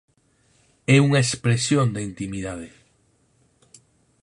É 0.95 0.97
unha 1.07 1.23
expresión 1.25 1.87
da 1.95 2.01
intimidade. 2.09 2.69